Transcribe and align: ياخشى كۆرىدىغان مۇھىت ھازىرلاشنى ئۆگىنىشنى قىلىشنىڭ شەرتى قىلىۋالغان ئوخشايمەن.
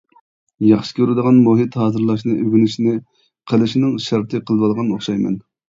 ياخشى 0.67 0.95
كۆرىدىغان 0.99 1.37
مۇھىت 1.47 1.77
ھازىرلاشنى 1.83 2.39
ئۆگىنىشنى 2.45 2.95
قىلىشنىڭ 3.53 3.95
شەرتى 4.09 4.45
قىلىۋالغان 4.51 4.93
ئوخشايمەن. 4.99 5.41